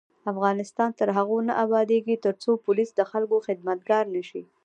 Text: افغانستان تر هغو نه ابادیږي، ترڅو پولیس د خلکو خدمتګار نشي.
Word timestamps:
افغانستان 0.31 0.89
تر 0.99 1.07
هغو 1.17 1.37
نه 1.47 1.53
ابادیږي، 1.65 2.15
ترڅو 2.25 2.51
پولیس 2.65 2.89
د 2.95 3.01
خلکو 3.11 3.37
خدمتګار 3.47 4.03
نشي. 4.15 4.43